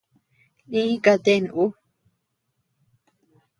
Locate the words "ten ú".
1.25-1.65